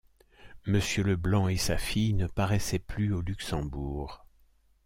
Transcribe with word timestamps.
Monsieur 0.65 1.03
Leblanc 1.03 1.47
et 1.47 1.57
sa 1.57 1.77
fille 1.77 2.15
ne 2.15 2.25
paraissaient 2.25 2.79
plus 2.79 3.13
au 3.13 3.21
Luxembourg. 3.21 4.25